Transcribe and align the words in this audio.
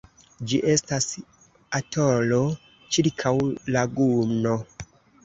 Ĝi 0.51 0.59
estas 0.75 1.03
atolo 1.79 2.39
ĉirkaŭ 2.97 3.35
laguno. 3.77 4.57